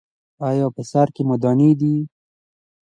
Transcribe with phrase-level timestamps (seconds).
[0.47, 1.95] ایا په سر کې مو دانې دي؟